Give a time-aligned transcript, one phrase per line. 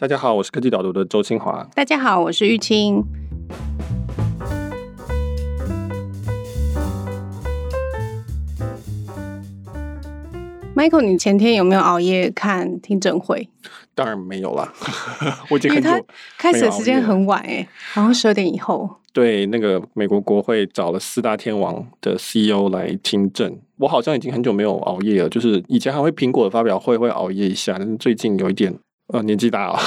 [0.00, 1.62] 大家好，我是科技导读的周清华。
[1.74, 3.04] 大家好，我是玉清。
[10.74, 13.46] Michael，你前天有没有熬夜看听证会？
[13.94, 14.72] 当然没有啦，
[15.50, 15.90] 我已经很久。
[16.38, 18.88] 开始的时间很晚诶，好像十二点以后。
[19.12, 25.28] 对，那个美国国会找了四大天王的 CEO 来听证，我好像已经很久没有熬夜了。
[25.28, 28.74] 就是以前还会苹果的发表会会熬夜一下，但是最近有一点。
[29.12, 29.78] 呃，年纪大了，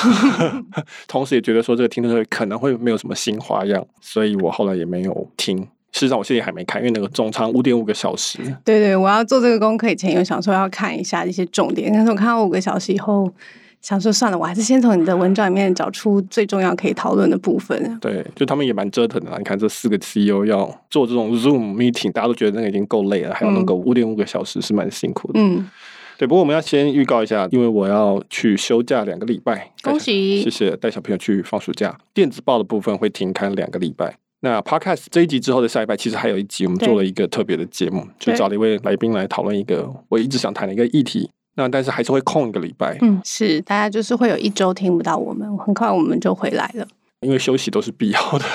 [1.07, 5.57] 同时也觉得说这个听证会可能会没有什么新花样，所以我后来也没有听。
[5.93, 8.39] 事实上，我现在还没看，因为那个总长五点五个小时。
[8.65, 13.31] 对对，我要做这个功课以前有想说要看一下一些重点，但是我看到五个小时以后，
[13.79, 17.99] 想说算了，我还是先从你的文章里面找出最重要可以讨论的部分。
[17.99, 19.37] 对，就他们也蛮折腾的啦。
[19.37, 25.39] 你看这四个 CEO 要做这种 Zoom meeting，大家都觉得那个已经够累了，还要能够五点五个小时是蛮辛苦的。
[25.39, 25.69] 嗯。
[26.23, 30.39] 对，不过我们要先预告一下，因为我要去休假两个礼拜，恭喜！
[30.41, 31.93] 谢谢带小朋友去放暑假。
[32.13, 34.17] 电子报的部分会停刊两个礼拜。
[34.39, 41.29] 那 Podcast 这一集之后的下一拜，其实还有一集，我们做了一个特别的节目，就找了一位来宾来讨论一个我一直想谈的一个议题。
[41.55, 46.87] 那但是还是会空一个礼拜，嗯，是大家就是会有一周听不到我们，很快我们就回来了。
[47.19, 48.45] 因为休息都是必要的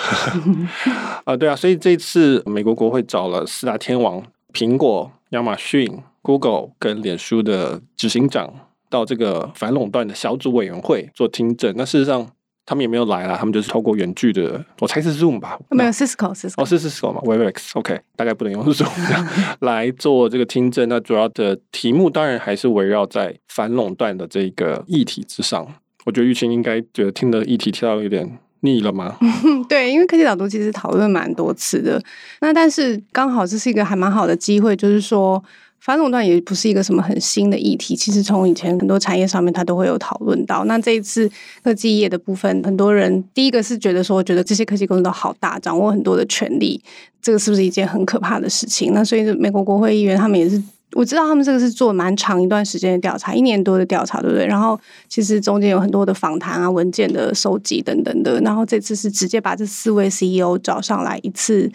[1.25, 4.22] 啊，对啊，所以这次美国国会找了四大天王，
[4.55, 6.03] 苹果、亚马逊。
[6.29, 8.53] Google 跟脸书的执行长
[8.91, 12.29] 到这个反垄断的小组委员会做听证，那事实上
[12.67, 15.59] 他们也没有来啦，他们就是透过远距的，我猜是 Zoom 吧？
[15.71, 18.91] 没有 Cisco，Cisco 哦，是 Cisco 嘛？Webex，OK，大概不能用 Zoom
[19.61, 20.87] 来做这个听证。
[20.91, 25.67] 那主要的题目当然还是围绕在反垄断的这个议题之上。
[26.05, 29.17] 我觉得玉清应该觉得听的议题听到有点腻了吗？
[29.67, 32.03] 对，因为科技导读其实讨论蛮多次的，
[32.43, 35.43] 那但是刚好这是一个还蛮好的机会，就是说。
[35.89, 40.67] 反垄断也不是一个什么很新的议题，其实从以前很多产业上面，它都会有讨论到。
[40.67, 41.27] 那这一次
[41.64, 46.78] 科技业的部分，很多人第一个是觉得说，觉得这些科技公司都好大，掌握很多的权利，
[47.22, 48.92] 这个是不是一件很可怕的事情？
[48.92, 50.62] 那所以美国国会议员他们也是，
[50.93, 54.47] 我知道他们这个是做蛮长一段时间的调查，一年多的调查，对不对？
[54.47, 54.78] 然后
[55.09, 58.38] 其实中间有很多的访谈啊、文件的收集等等的。
[58.43, 61.72] 然后这次是直接把这四位 CEO 找上来一次，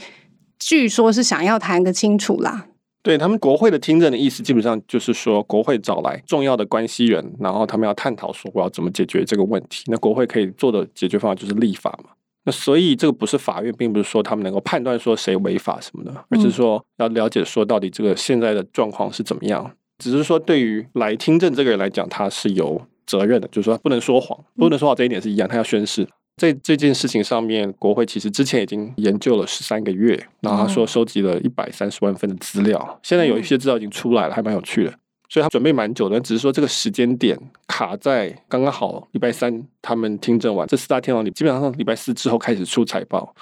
[0.60, 2.68] 据说是想要谈个清楚啦。
[3.04, 9.84] 对他们国会的听证的意思，基本上就是说，国会找来重要的关系人，然后他们要探讨说，我要怎么解决这个问题。
[9.88, 12.12] 那国会可以做的解决方法就是立法嘛。
[12.46, 19.70] 那所以这个不是法院，并不是说他们能够判断说谁违法什么的，而是说要了解说到底这个现在的状况是怎么样。
[19.98, 26.08] 只是说对于来听证这个人来讲，他是有责任的，就是说不能说谎，不能说谎这一点是一样，他要宣誓。
[26.36, 34.94] 在这件事情上面，国会其实之前已经研究了十三个月，然后他说收集了一百三十万份的资料，现在有一些资料已经出来了，还蛮有趣的，
[35.30, 43.36] 所以他准备蛮久的，只是说这个时间点卡在刚刚好礼拜三，他们听证完这四大天王里，基本上礼拜四之后开始出财报，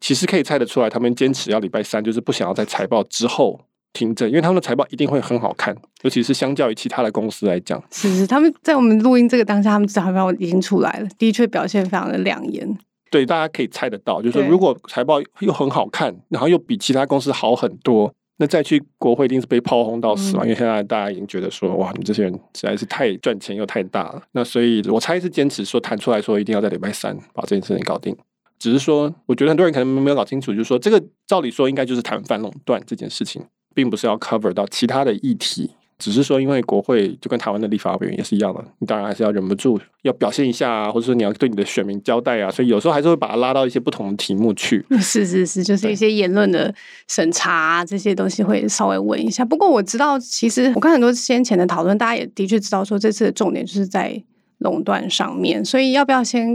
[0.00, 3.60] 其实可以猜得出来，他们坚持要礼拜三，就是不想要在财报之后。
[3.92, 7.82] 听证，因为他们的财报一定会很好看，尤其是相较于其他的公司来讲。
[7.90, 12.78] 是是，他们在我们录音这个当下，他们财报已经出来了，的确表现非常的亮眼。
[13.10, 20.42] 对，大家可以猜得到，就是说如果财报又很好看，然后又比其他公司好很多，那再去国会一定是被炮轰到死嘛。
[20.42, 24.22] 嗯、因为现在大家已经觉得说，哇，你们这些人实在是太赚钱又太大了。
[24.32, 28.16] 那所以我猜是坚持说谈出来说一定要在礼拜三把这件事情搞定。
[28.58, 33.44] 只是说，我觉得很多人可能没有搞清楚，就是说这个照理说应该就是谈反垄断这件事情。
[33.74, 44.84] 并不是要 cover 到其他的议题，只是说，因为国会就跟台湾的立法委员也是一样的，你当然还是要忍不住要表现一下啊，或者说你要对你的选民交代啊，所以有时候还是会把它拉到一些不同的题目去。
[45.00, 46.74] 是是是，就是一些言论的
[47.06, 49.44] 审查啊，这些东西会稍微问一下。
[49.44, 54.20] 不过我知道，其实我看很多先前的讨论，大家也的确知道说，这次的重点就是在
[54.58, 55.64] 垄断上面。
[55.64, 56.48] 所以要不要先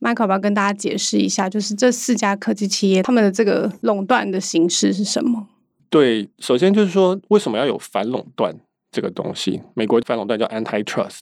[0.00, 5.48] Michael 要不要跟大家解释一下，就是这四家科技企业他们的这个垄断的形式是什么？
[5.92, 8.56] 对，首先就是说，为什么要有反垄断
[8.90, 9.60] 这个东西？
[9.74, 11.18] 美国反垄断叫 antitrust，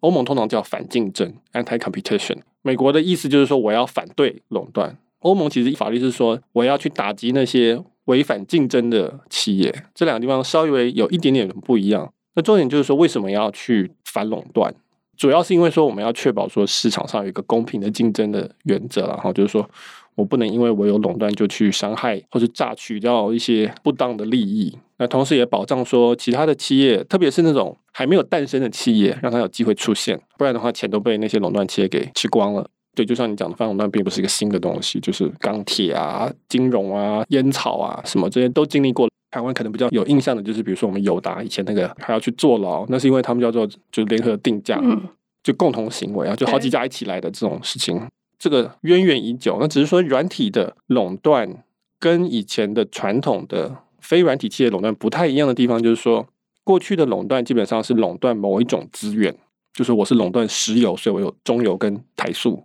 [0.00, 2.38] 欧盟通常叫反竞争 anti-competition。
[2.62, 4.96] 美国的意思就是说，我要反对垄断。
[5.18, 9.84] 欧盟其实法律是说，我要去打击那些违反竞争的企业。
[9.94, 12.10] 这两个地方稍微有一点点不一样。
[12.36, 14.74] 那重点就是说，为什么要去反垄断？
[15.18, 19.68] 主要是因为说，我们要确保说市场上有一个公平的竞争的原则，然后就是说。
[20.16, 32.66] 我不能因为我有垄断就去伤害或者榨取掉一些不当的利益，那同时也保障说其他的企业，特别是那种还没有诞生的企业，让它有机会出现，不然的话钱都被那些垄断企业给吃光了。
[32.94, 39.06] 对，就像你讲的，反垄断并不是一个新的东西，就是钢铁啊、金融啊、烟草啊什么这些都经历过。
[39.30, 44.80] 台湾可能比较有印象的就是，比如说我们友达以前那个还要去坐牢，那是因为他们叫做就是联合定价。
[44.82, 44.98] 嗯
[45.44, 47.96] 就共同行为啊，就好几家一起来的这种事情，
[48.38, 49.58] 这个渊源已久。
[49.60, 51.64] 那只是说软体的垄断
[51.98, 56.26] 跟以前的传统的非软体企业垄断不太一样的地方，就是说
[56.64, 59.36] 过去的垄断基本上是垄断某一种资源，
[59.72, 62.64] 就是我是垄断石油，所以我有中油跟台塑；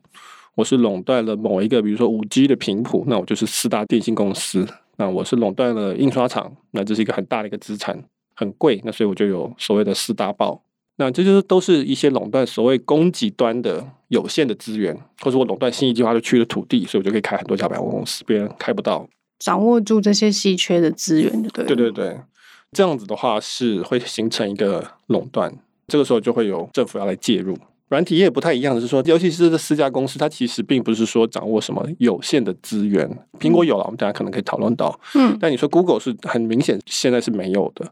[0.56, 4.65] 我是垄断了某一个，比如说五 G 的频谱，那我就是四大电信公司；
[4.97, 8.03] 那我是垄断了印刷厂，那这是一个很大的一个资产，
[8.35, 10.63] 很贵，那所以我就有所谓的四大报。
[10.97, 19.08] 那这就是都是一些垄断所谓供给端的有限的资源，或者我垄断新一计划区的土地，所以我就可以开很多家百货公司，别人开不到。
[19.40, 22.19] 掌握住这些稀缺的资源，对对对对，
[22.74, 25.50] 这样子的话是会形成一个垄断，
[25.88, 27.58] 这个时候就会有政府要来介入。
[27.88, 33.10] 软体业也不太一样的是说，尤其是这四家公司，它其实并不是说掌握什么有限的资源。
[33.40, 37.90] 苹果有了，我们大家可能可以讨论到，嗯，但你说 Google 是很明显现在是没有的，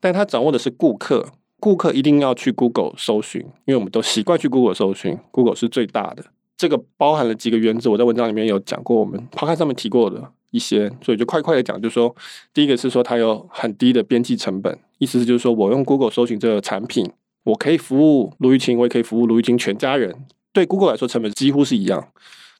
[0.00, 1.26] 但它掌握的是顾客。
[1.60, 6.24] 顾客一定要去 Google 搜寻，因为我们都习惯去 Google 搜寻，Google 是最大的。
[6.56, 12.14] 这个包含了几个原则，我在文章里面有讲过，我们 p o 上面提过的一些，所以就快快的讲，就是说，
[12.52, 17.08] 第一个是说它有很低的边际成本，意思是就是说我用 Google 搜寻这个产品，
[17.44, 20.14] 我可以服务卢玉清，我也可以服务卢玉清全家人，
[20.52, 22.08] 对 Google 来说成本几乎是一样，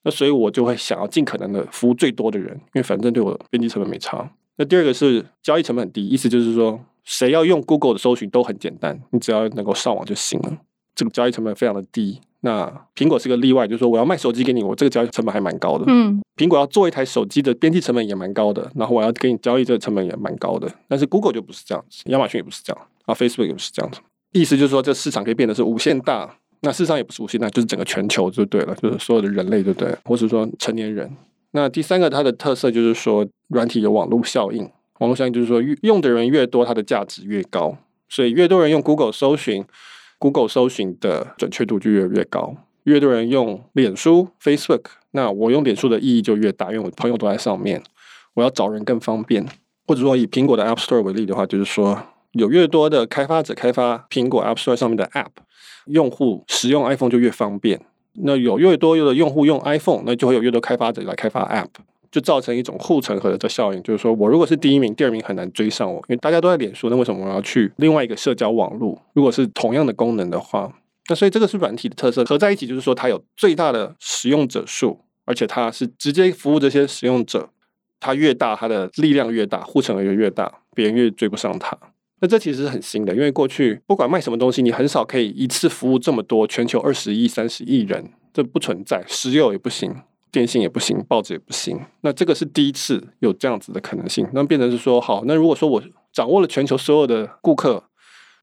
[0.04, 4.30] 那所以我就会想要尽可能的服务最多的人，因为反正对我边际成本没差。
[4.56, 6.80] 那第二个是交易成本很低，意思就是说。
[7.08, 10.58] 谁要用 Google 的搜寻都很简单，你只要能够上网就行了。
[10.94, 12.20] 这个交易成本非常的低。
[12.40, 15.86] 那苹果是个例外，就是说我要卖手机给你，我这个交易成本还蛮高的。
[15.88, 20.70] 嗯，苹果要做一台手机的边际成本也蛮高的，然后我要给你交易这个成本也蛮高的。
[20.86, 24.00] 但是 Google 就不是这样子，亚马逊也不是这样，啊，Facebook 也不是这样子。
[24.32, 26.36] 意思就是说，这市场可以变得是无限大。
[26.60, 29.96] 那事实上也不是无限大，就是整个全球就对了，就是所有的人类对不对？
[30.04, 31.10] 或者说成年人。
[31.52, 34.68] 那第三个它的特色就是说，软体有网络效应。
[34.98, 37.76] 网络效应就是说，用的人越多，它的价值越高，
[38.08, 39.64] 所以越多人用 Google 搜寻
[40.18, 42.56] ，Google 搜寻的准确度就越越高。
[42.84, 47.82] 越多人用脸书 Facebook，那我用脸书的意义就越大，因为我朋友都在上面，
[48.34, 49.46] 我要找人更方便。
[49.86, 52.02] 或者说以苹果的 App Store 为例的话，就是说
[52.32, 55.28] 有越多的开发者开发苹果 App Store 上面的 App，
[55.86, 57.80] 用户使用 iPhone 就越方便。
[58.14, 61.68] 那有越多的用户用 iPhone，那就会有越多开发者来开发 App。
[62.10, 69.00] 就造成一种护城河的效应，就是说我如果是第一名，第二名很难追上我，因为大家都在脸书，那为什么我要去另外一个社交网络？
[69.12, 70.72] 如果是同样的功能的话，
[71.08, 77.50] 那所以这个是软体的特色，合在一起就是说它有最大的使用者数，而且它是直接服务这些使用者，
[78.00, 81.76] 它越大，它的力量越大，护城河就越大，别人越追不上它。
[82.20, 89.94] 那这其实是很新的，因为过去不管卖什么东西，你很少可以一次服务这么多全球二十亿、三十亿人，这不存在，石油也不行。
[90.30, 91.80] 电信也不行，报纸也不行。
[92.02, 94.28] 那这个是第一次有这样子的可能性。
[94.32, 95.82] 那变成是说，好，那如果说我
[96.12, 97.84] 掌握了全球所有的顾客。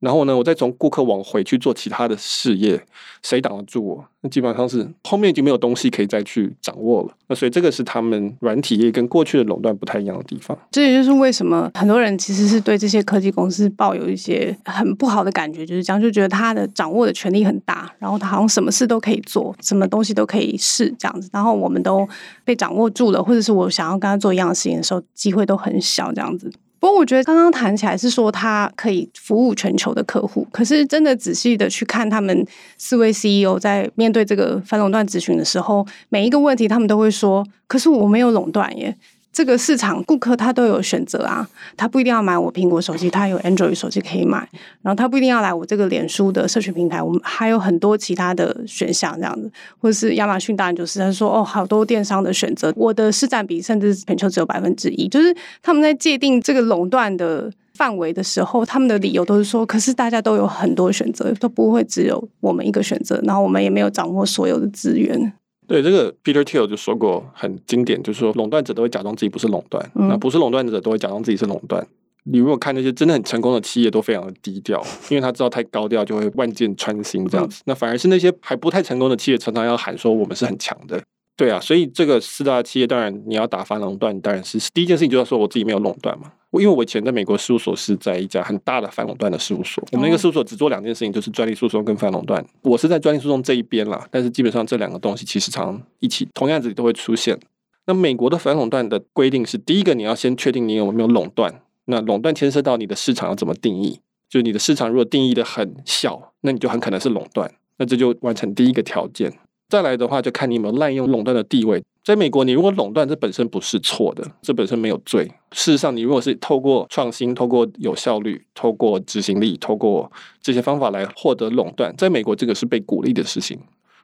[0.00, 2.80] 然后呢，我再从顾客往回去做其他的事业，
[3.22, 4.04] 谁挡得住我？
[4.20, 7.10] 那基本上是后面已经没有东西可以再去掌握了。
[7.28, 10.56] 那所以这个是他们软体业跟过去的垄断不太一样的地方。
[10.70, 21.28] 这也就是为什么很多人其实是对这些科技公司抱有一些很不好的感觉，就是这样，就觉得他的掌握的权力很大，然后他好像什么事都可以做，什么东西都可以试这样子。
[21.32, 22.06] 然后我们都
[22.44, 26.52] 被掌握住了，或者是我想要跟他做一样的事情的时候，机会都很小这样子。
[26.86, 32.46] 不过我觉得刚刚谈起来是说它可以服务全球的客户，可是真的仔细的去看他们
[32.78, 38.94] 四位 CEO 在面对这个反垄断咨询的时候，每一个问题他们都会说：“可是我没有垄断耶。”
[39.36, 44.48] 这个市场顾客他都有选择啊，他不一定要买我苹果手机，他有 Android 手机可以买，
[44.80, 65.34] 然后他不一定要来我这个脸书的社群平台，我们还有很多其他的选项这样子，或者是亚马逊当然就是他说哦，好多电商的选择，我的市占比甚至全球只有百分之一，就是他们在界定这个垄断的范围的时候，他们的理由都是说，可是大家都有很多选择，都不会只有我们一个选择，然后我们也没有掌握所有的资源。
[65.66, 71.86] 对，这个 Peter Thiel 就说过很经典，就是说垄断者都会假装自己不是垄断，嗯、那不是垄断者都会假装自己是垄断。
[72.24, 77.60] 你如果看那些真的很成功的企业，都非常的低调，因为他知道太高调就会万箭穿心这样子。
[77.60, 81.00] 嗯、那反而是那些还不太成功的企业，常常要喊说我们是很强的。
[81.36, 86.32] 对啊，所以这个四大企业，当然你要打反垄断，当然是第一件事情就要说我自己没有垄断嘛。
[86.50, 92.42] 我因为我以前在美国事务所是在一家很大的反垄断的事务所，我们那个事务所只做两件事情，就是专利诉讼跟反垄断。
[92.62, 97.38] 我是在专利诉讼这一边啦，但是基本上这两个东西其实常常一起同样子都会出现。
[97.84, 104.00] 那美国的反垄断的规定是，第一个你要先确定你有没有垄断，那垄断牵涉到你的市场要怎么定义，
[104.30, 109.30] 就是你的市场如果定义的很小，那你就很可能是垄断，那这就完成第一个条件。
[109.68, 111.82] 再来的话，就看你有没有滥用垄断的地位。
[112.04, 115.24] 在美国，你如果垄断，这本身不是错的，这本身没有罪。
[115.50, 123.58] 事实上，你如果是透过创新、透过有效率、透过执行力、透过这些方法来获得垄断，在美国这个是被鼓励的事情。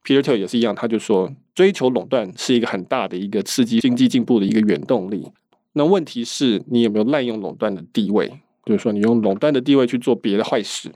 [0.05, 5.29] Peter Thiel 也是一样，他就说，追求垄断是一个很大的一个刺激经济进步的一个原动力。
[5.75, 8.29] 那问题是你有没有滥用垄断的地位？
[8.65, 10.91] 就是说，你用垄断的地位去做别的坏事。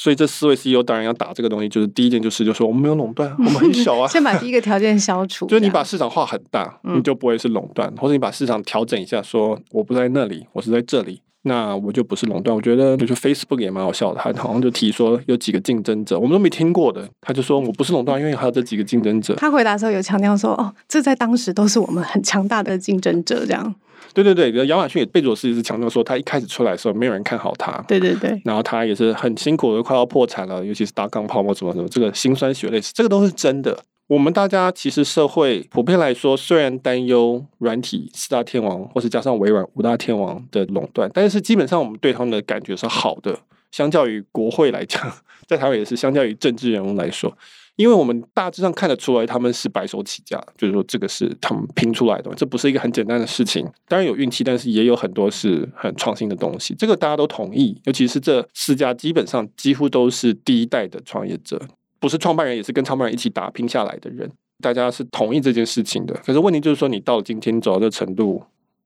[0.00, 4.06] 所以这四位 CEO 当然要打这个东西，就是第一件就是，就是说我们没有垄断，我们很小啊。
[4.08, 12.54] 先把第一个条件消除， 就是你把市场化很大，你就不会是垄断，或者你把市场调整一下，说我不在那里，我是在这里，那我就不是垄断。
[12.54, 19.34] 我觉得就是 Facebook 也蛮好笑的，他好像就提说有几个竞争者，我们都没听过的，他就说我不是垄断，因为还有这几个竞争者。
[19.36, 23.74] 他回答的时候有强调说，哦，这在当时都是我们很强大的竞争者，这样。
[24.14, 27.72] 对对对，亚马逊也贝佐斯也是强调说，他一开始出来的时候没有人看好他。
[27.86, 33.78] 对对对，然后他也是很辛苦的，快要破产了，尤其是达康泡沫什么什么，这个辛酸血泪史，这个都是真的。
[34.08, 43.38] 我们大家其实社会普遍来说，虽然担忧软体四大天王，或是加上微软五大天王的垄断，但是基本上我们对他们的感觉是好的。
[43.70, 45.12] 相较于国会来讲，
[45.46, 47.36] 在台湾也是相较于政治人物来说。
[47.76, 53.64] 因为我们大致上看得出来，他们是白手起家，就是说这个是他们拼出来的，这不是一个很简单的事情。
[53.86, 56.74] 当然有运气，但是也有很多是很创新的东西。
[56.76, 61.60] 这个大家都同意，尤其是这四家基本上几乎都是第一代的创业者，
[62.00, 66.14] 不是创办人，也是跟创办人一起打拼下来的人，大家是同意这件事情的。
[66.24, 68.42] 可是问题就是说，你到了今天走到这程度，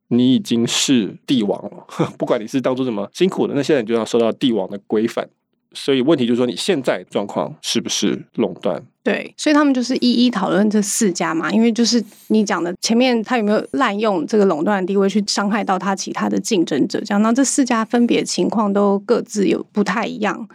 [0.09, 1.87] 你已经是帝王了，
[2.19, 5.28] 不管你是当初怎么辛苦的，那现在你就要受到帝王的规范。
[5.75, 8.83] 所以问题就是说，你现在状况是不是垄断？
[9.02, 17.23] 对，所以他们就是一一讨论这四家嘛，因为就是你讲的前面他有没有滥用这个垄断的地位去伤害到他其他的竞争者，这样。
[17.23, 20.47] 那这四家分别情况都各自有不太一样。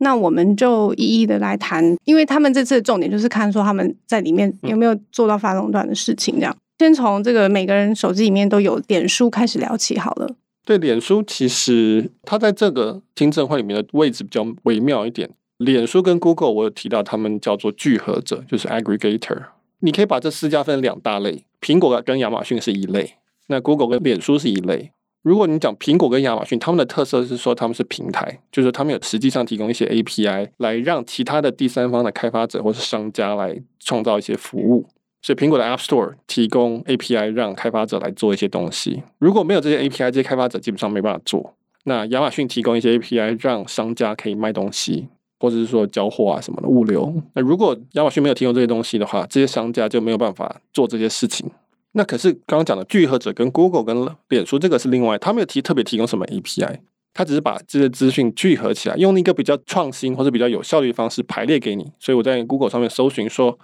[0.00, 6.36] 那我们就一一的来谈，因为他们这次的重点就是看说他们在里面有没有做到反垄断的事情。
[6.36, 10.28] 这样，先从这个每个人手机里面都有脸书开始聊起好了。
[10.64, 15.28] 对，脸书其实它在这个听证会里面的位置比较微妙一点。
[15.58, 19.42] 脸书跟 Google 我有提到，他们叫做聚合者，就是 aggregator。
[19.80, 23.16] 你可以把这四家分两大类，苹果跟亚马逊是一类，
[23.48, 24.92] 那 Google 跟脸书是一类。
[25.22, 34.86] 如果你讲苹果跟亚马逊，他们的特色是说他们是平台，就是他们有实际上提供一些 API 来让其他的第三方的开发者或是商家来创造一些服务。
[35.22, 39.02] 所以，苹果的 App Store 提供 API 让开发者来做一些东西。
[39.18, 41.54] 如果没有这些 API，这些开发者基本上没办法做。
[41.84, 45.08] 那亚马逊提供一些 API 让商家可以卖东西，
[45.38, 47.12] 或者是说交货啊什么的物流。
[47.34, 51.50] 那如果亚马逊没有提供这些东西的话，这些商家就没有办法做这些事情。
[51.92, 56.78] 那可是刚刚讲的聚合者跟 Google 跟脸书这个是另外，他没有提特别提供什么 API，
[57.14, 61.90] 他只是把这些资讯聚合起来，用一个比较创新或者比较有效率的方式排列给你。
[61.98, 63.58] 所以我在 Google 上面搜寻说。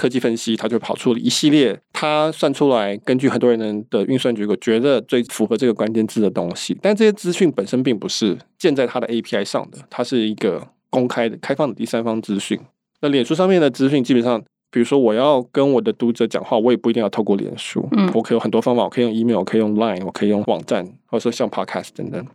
[0.00, 6.78] 科技分析，它就跑出了一系列，它算出来，根据很多人的运算结果，觉得最符合这个关键字的东西。
[6.80, 12.56] 但这些资讯本身并不是建在它的 API 上的，它是一个公开的、开放的第三方资讯。
[13.00, 22.26] 那脸书上面的资讯，基本上，比如说我要跟我的读者讲话，我也不一定要透过脸书，嗯，我可以有很多方法，我可以用 email，我可以用 Line，我可以用网站，或者说像 Podcast 等等。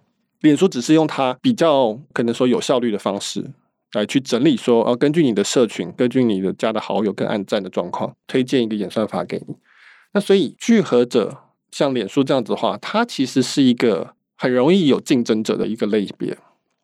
[0.42, 3.52] 脸书只是用它比较可能说有效率的方式。
[3.94, 9.56] 来去整理说，呃，根据你的社群，根据你的加的好友跟按赞的状况，推荐一个演算法给你。
[10.14, 11.38] 那所以聚合者
[11.70, 16.36] 像脸书这样子的话，它其实是一个很容易有竞争者的一个类别，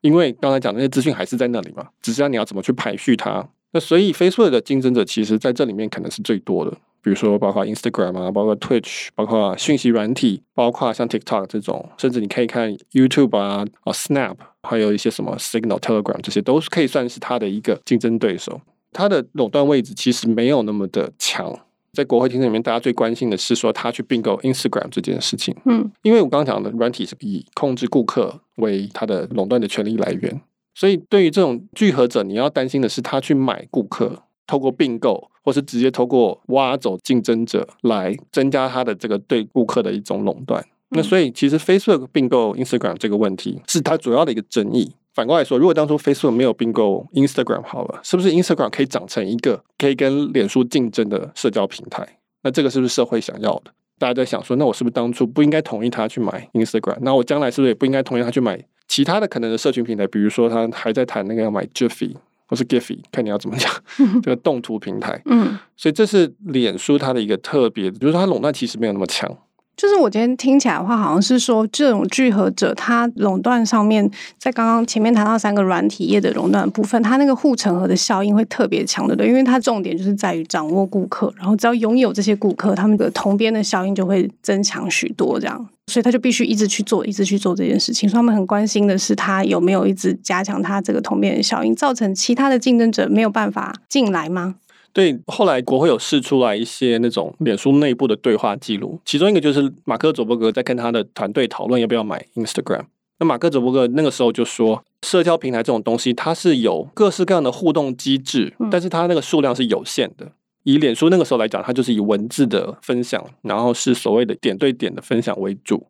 [0.01, 3.49] 因为刚才讲的那些资讯还是在那里嘛，只是要你要怎么去排序它。
[3.71, 6.77] 那所以 Facebook 的竞争者其实在这里面可能是最多的。
[7.01, 18.59] 比如说，包括 Instagram 啊，包括 Twitch，包括讯息软体，包括像 TikTok 这种，甚至你可以看 YouTube 啊，啊 Snap，还有一些什么 Signal、Telegram，这些都是可以算是它的一个竞争对手。
[18.91, 21.57] 它的垄断位置其实没有那么的强。
[21.93, 25.55] 在国会听证里面，大家最关心的是说他去并购 Instagram 这件事情。
[25.65, 30.41] 嗯，因为我刚刚讲的软体是以控制顾客为它的垄断的权利来源，
[30.79, 34.23] 所以对于这种聚合者，你要担心的是他去买顾客。
[34.47, 40.59] 透过并购，或是直接透过挖走竞争者来增加他的这个对顾客的一种垄断。
[40.89, 44.91] 嗯、那所以，其实 Facebook 并购 Instagram 这个问题是它主要的一个争议。
[45.13, 52.17] 反过来说，如果当初 Facebook 没有并购 Instagram 好了，是不是 Instagram 可以长成一个可以跟脸书竞争的社交平台？
[52.41, 53.71] 那这个是不是社会想要的？
[53.99, 56.97] 大家在想说，那我是不是当初不应该同意他去买 Instagram？
[57.01, 60.07] 那我将来是不是也不应该同意他去买其他的可能的社群平台？
[60.07, 62.15] 比如说，他还在谈那个要买 Jiffy。
[62.51, 63.71] 或是 Giphy，看你要怎么讲，
[64.23, 65.21] 这个动图平台。
[65.25, 69.31] 嗯，所以这是脸书它的一个特别，就是说它垄断其实没有那么强，
[69.79, 88.07] 就是我今天听起来的话，好像是说这种聚合者，它垄断上面，在刚刚前面谈到三个软体业的垄断部分，它那个护城河的效应会特别强的，对，因为它重点就是在于掌握顾客，然后只要拥有这些顾客，他们的同边的效应就会增强许多，这样，所以他就必须一直去做，一直去做这件事情。
[88.07, 94.55] 所以他们很关心的是，他有没有一直加强他这个同面的效应，造成其他的竞争者没有办法进来吗？
[94.93, 102.83] 对，后来国会有试出来一些那种脸书内部的对话记录，其中一个就是马克·佐伯格在跟他的团队讨论要不要买 Instagram。
[103.19, 110.31] 那马克·佐伯格那个时候就说，社交平台这种东西它是有各式各样的互动机制，但是它那个数量是有限的。
[110.71, 115.87] 以脸书那个时候来讲，它就是以文字的分享，然后是所谓的点对点的分享为主。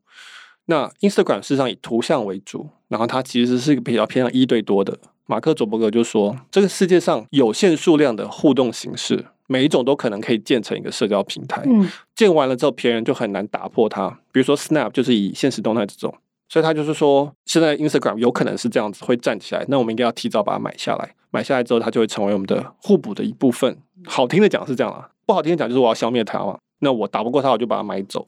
[0.65, 4.97] 那 Instagram 事实上以图像为主，然后它其实是一个比较偏向一对多的。
[5.25, 11.61] 马克·佐伯格就说：“这个世界上有限数量的互动形式，每一种都可能可以建成一个社交平台。
[11.65, 14.09] 嗯，建完了之后，别人就很难打破它。
[14.31, 16.15] 比如说，Snap 就是以现实动态这种，
[16.47, 19.63] 所以他就是说，现在 Instagram 有可能是这样子会站起来。
[19.67, 21.13] 那我们应该要提早把它买下来。
[21.31, 23.77] 买下来之后，它就会成为我们的互补的一部分。
[24.05, 26.57] 好听的讲是这样啊，不好听的讲就是我要消灭它嘛。
[26.79, 28.27] 那我打不过它，我就把它买走。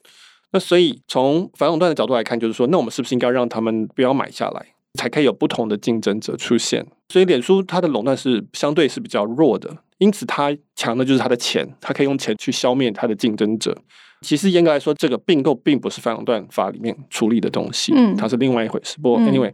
[0.52, 4.66] 那所以从反垄断的角度来看，就是说，那我们是不是应该让他们不要买下来？”
[4.98, 13.74] 才可以有不同的竞争者出现，所以脸书它的垄断是相对是比较弱的，因此它强的就是它的钱，它可以用钱去消灭它的竞争者。
[14.20, 18.98] 其实严格来说，这个并购并不是反垄断法里面处理的东西，嗯，它是另外一回事。
[19.00, 19.50] 不过 anyway，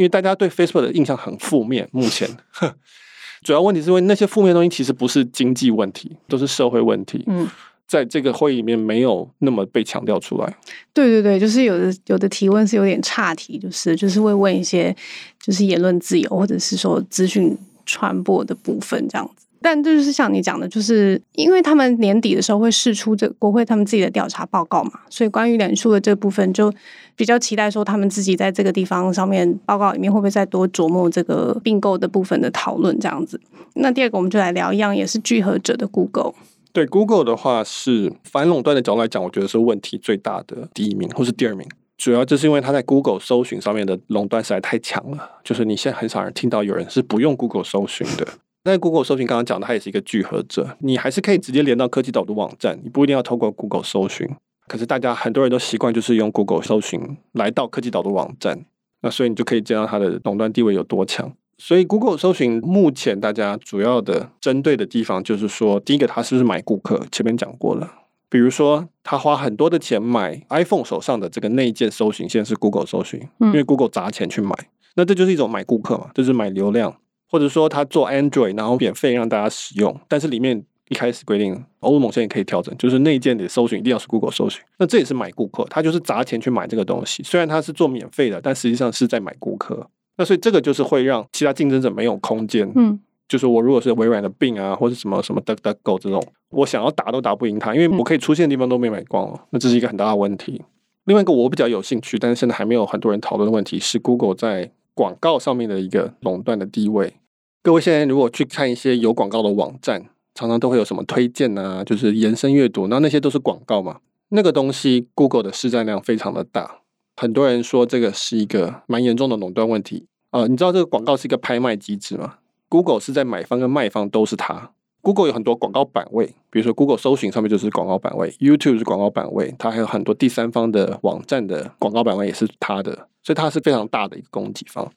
[0.00, 2.26] 因为大家对 Facebook 的印象很负面，目前
[3.44, 7.46] 主要问题是因为那些负面的东西其实不是经济问题，都是社会问题，嗯。
[7.86, 10.56] 在这个会议里面没有那么被强调出来。
[10.94, 14.96] 对对对，就是有的有的提问是有点岔题，就是就是会问一些
[15.42, 19.44] 就是言论自由或者是说资讯传播的部分这样子。
[19.62, 26.72] 但这就是像你讲的，就是因为他们年底的时候会释出这国会他们自己的调查报告嘛，所以关于脸书的这部分就
[27.14, 33.40] 比较期待说他们自己在这个地方上面报告里面会不会再多琢磨这个并购的部分的讨论这样子。
[33.74, 36.32] 那第二个我们就来聊一样也是聚合者的 Google。
[36.72, 41.66] 对 Google 的话，是反垄断的角度来讲，我觉得是问题最大的第一名或是第二名。
[41.98, 48.26] 主要就是因为它在 Google 搜寻上面的垄断实在太强了，就是你现在很少人听到有人是不用 Google 搜寻的。
[48.62, 54.28] 在 Google 搜寻刚刚讲的，它也是一个聚合者，你还是可以直接连到科技岛的网站，你不一定要透过 Google 搜寻。
[54.68, 58.66] 可是大家很多人都习惯就是用 Google 搜寻来到科技岛的网站，
[59.00, 61.32] 那所以你就可以见到它的垄断地位有多强。
[61.56, 67.06] 所以，Google 搜寻目前大家主要的针对的地方，就是说，第一个，它是不是买顾客？
[67.10, 67.92] 前面讲过了，
[68.28, 74.54] 比如说，他花很多的钱买 iPhone 手上的这个内建搜寻，现在是 Google 搜寻，因为 Google 砸钱去买，
[74.96, 76.96] 那这就是一种买顾客嘛，就是买流量，
[77.30, 89.88] 或者说他做 Android，然后免费让大家使用，但是里面一开始规定，欧盟现在也可以调整，就是内建的搜寻一定要是 Google 搜寻，那这也是买顾客，他就是砸钱去买这个东西，虽然他是做免费的，但实际上是在买顾客。
[90.16, 92.70] 那所以这个就是会让其他竞争者没有空间。
[92.74, 99.40] 嗯，就是我如果是微软的 Bing 啊，或者什么什么 DuckDuckGo 这种，我想要打都打不赢他，因为我可以出现的地方都没买光了。
[99.50, 100.60] 那这是一个很大的问题。
[101.04, 107.14] 另外一个我比较有兴趣，但是现在还没有很多人讨论的问题是 Google 在广告上面的一个垄断的地位。
[107.62, 114.00] 各位现在如果去看一些有广告的网站，常常都会有什么推荐啊，就是延伸阅读，那那些都是广告嘛。
[114.28, 116.80] 那个东西 Google 的市占量非常的大，
[117.16, 120.04] 很多人说这个是一个蛮严重的垄断问题。
[120.32, 122.34] 啊，你知道这个广告是一个拍卖机制吗
[122.68, 124.72] ？Google 是在买方跟卖方都是它。
[125.02, 134.90] Google 有很多广告版位，比如说 Google 搜寻上面就是广告版位，YouTube 是广告版位，它还有很多第三方的网站的广告版位也是它的，所以它是非常大的一个供给方。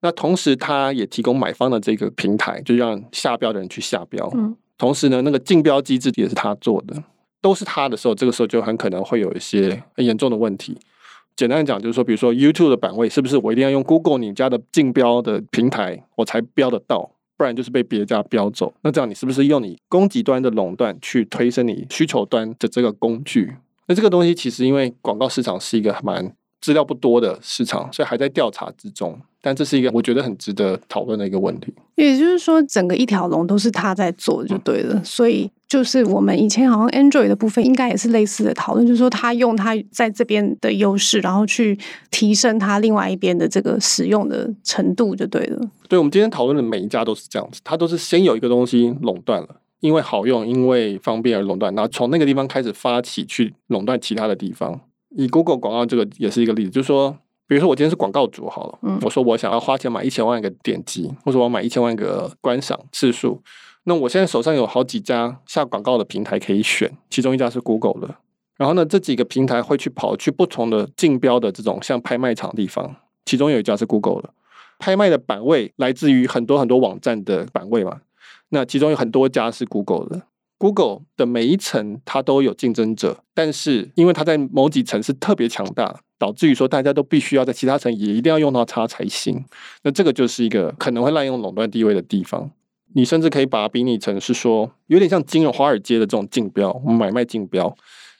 [0.00, 4.30] 那同时，它也提供买方的这个平台，就让下标的人去下标。
[4.34, 4.56] 嗯。
[4.76, 7.02] 同时呢，那个竞标机制也是它做的，
[7.40, 10.78] 都是它的时候，这个时候就很可能会有一些很严重的问题。
[11.34, 18.74] 简单讲就是说，比如说 YouTube 的版位是不是我一定要用 Google 你家的竞标的平台我才标得到，不然就是被别家标走。
[18.82, 23.54] 那这样你是不是用你供给端的垄断去推升你需求端的这个工具？
[23.86, 29.18] 那这个东西其实因为广告市场是一个蛮资料不多的市场，所以还在调查之中。
[29.40, 31.72] 但这是一个我觉得很值得讨论的一个问题。
[31.94, 35.00] 也就是说，整个一条龙都是他在做就对了。
[35.04, 41.78] 所以就是我们以前好像 Android 的部分应该也是类似的讨论，就是说他用他在这边的优势，然后去
[42.10, 45.60] 提升他另外一边的这个使用的程度就对了。
[45.88, 49.48] 对，我们今天讨论的每一家都是这样子，它都是先有一个东西垄断了，
[49.80, 54.80] 因为好用，因为方便而垄断，然后从那个地方开始发起去垄断其他的地方。
[55.10, 57.16] 以 Google 广告这个也是一个例子，就是说。
[57.46, 63.40] 比如说，我今天是广告主好了，嗯，我说我想要花钱买一千万个点击，或者我要买一千万个观赏次数，
[63.88, 68.14] 那我现在手上有好几家下广告的平台可以选，其中一家是 Google 的，
[68.58, 74.28] 然后呢，这几个平台会去跑去不同的竞标的这种像拍卖场地方，其中有一家是 Google 的，
[74.78, 78.02] 拍卖的版位来自于很多很多网站的版位嘛。
[78.50, 80.22] 那其中有很多家是 Google 的
[80.58, 89.42] ，Google 的每一层它都有竞争者，但是因为它在某几层是特别强大，导致于说大家都必须要在其他层也一定要用到它才行。
[89.82, 92.50] 那这个就是一个可能会滥用垄断地位的地方。
[92.94, 97.74] 你甚至可以把它比拟成是说，有点像金融华尔街的这种竞标，买卖竞标。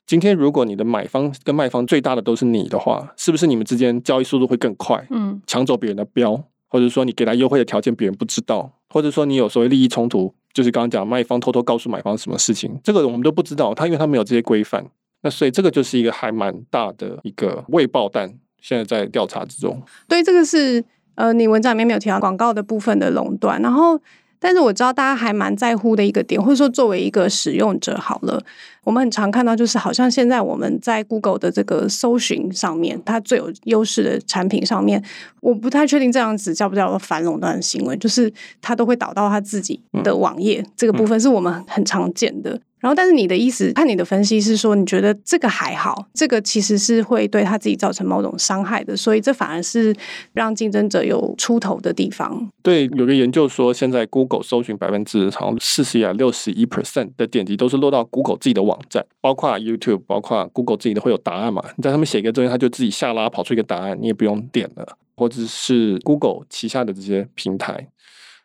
[0.06, 5.06] 今天如果你的买方跟卖方最大的都是你的话，是不是你们之间交易速度会更快？
[5.10, 13.74] 嗯，抢走别人的标，或者说你给他优惠的条件别人不知道，或者说你有所谓利益冲突，就是刚刚讲卖方偷偷告诉买方什么事情，这个我们都不知道。
[13.74, 14.86] 他因为他没有这些规范，
[15.22, 19.82] 那所以这个就是一个还蛮大的一个未爆弹，现在在调查之中。
[20.08, 20.82] 对，这个是
[21.16, 24.00] 呃，你文章里面没有提到广告的部分的垄断，然后。
[24.40, 28.42] 但是我知道大家还蛮在乎的一个点，或者说作为一个使用者，好了，
[28.84, 35.02] 我们很常看到就是好像现在我们在 Google 的这个搜寻上面，它最有优势的产品上面，
[35.40, 42.60] 我不太确定这样子叫不叫做反垄断的行为，就是它都会导到它自己的网页，这个部分是我们很常见的。
[42.80, 49.94] 然后，但是你的意思，看你的分析是说，你觉得这个还好，这个其实是会对他自己造成某种伤害的，所以这反而是
[50.32, 52.50] 让竞争者有出头的地方。
[52.62, 61.62] 对，有个研究说，现在 Google 搜寻百分之好像四十啊六十一 percent 的点击都是落到 Google 自己的网站，包括 YouTube，包括 Google 自己的会有答案嘛？
[61.76, 67.88] 你在上面写一个东西，它就自己下拉跑出一个答案，你也不用点了，或者是 Google 旗下的这些平台，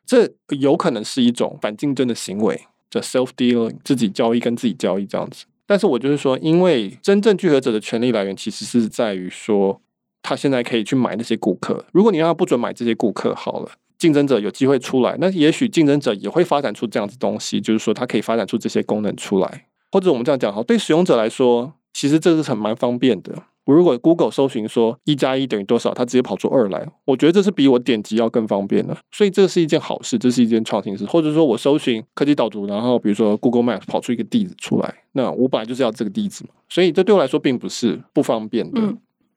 [0.05, 0.27] 这
[0.59, 2.59] 有可能是一种反竞争的行为。
[2.93, 9.81] 的 self dealing 自己交易跟自己交易这样子，但是我就是说，因为真正聚合者的权利来源其实是在于说，
[10.21, 11.85] 他现在可以去买那些顾客。
[11.91, 23.43] 如果你让他不准买这些顾客，好了，竞争者有机会出来，那也许竞争者也会发展出这样子东西，就是说，他可以发展出这些功能出来，或者我们这样讲哈，对使用者来说，其实这是很蛮方便的。
[23.65, 31.05] 我如果 Google 搜寻说一加一等于多少，它直接跑出二来，我觉得这是比我点击要更方便的，所以这是一件好事，这是一件创新事。
[31.05, 38.81] 或者说我搜寻科技导读，然后比如说 Google Maps 跑出一个地址出来，那我本来就是要这个地址嘛，所以这对我来说并不是不方便的。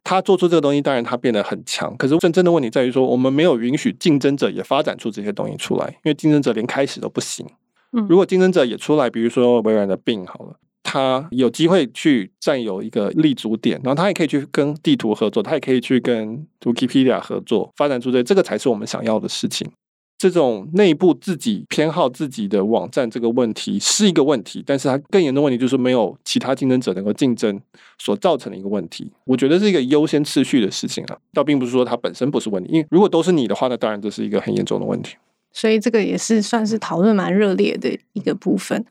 [0.02, 7.44] 他做出这个东西，当然他变得很强，可是真正的问题在于说，我们没有允许竞争者也发展出这些东西出来，因为竞争者连开始都不行。
[7.92, 10.56] 嗯如果竞争者也出来，比如说微软的 Bing 好了。
[10.88, 19.68] 他有机会去占有一个立足点，然后他也可以去跟地图合作，他也可以去跟 Wikipedia 合作，发展出这，这个才是我们想要的事情。
[20.16, 27.60] 这种内部自己偏好自己的网站这个问题是一个问题，但是它更严重的问题就是没有其他竞争者能够竞争
[27.98, 29.10] 所造成的一个问题。
[29.24, 35.16] 我觉得是一个优先次序的事情啊，倒并不是说它本身不是问题，因为如果都是你的话，那当然这是一个很严重的问题。
[35.52, 38.84] 所以这个也是算是讨论蛮热烈的一个部分。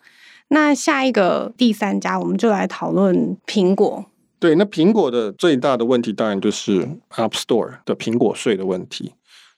[0.49, 4.05] 那下一个第三家，我们就来讨论苹果。
[4.39, 9.13] 对，那苹果的最大的问题当然就是 App Store 的苹果税的问题。